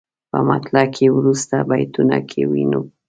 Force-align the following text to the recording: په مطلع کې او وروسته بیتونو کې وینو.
په 0.31 0.39
مطلع 0.49 0.85
کې 0.93 1.03
او 1.09 1.15
وروسته 1.19 1.55
بیتونو 1.69 2.19
کې 2.29 2.41
وینو. 2.51 2.81